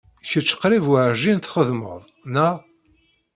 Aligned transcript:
Kecc 0.29 0.51
qrib 0.61 0.85
werjin 0.91 1.39
txeddmed, 1.39 2.03
naɣ? 2.33 2.55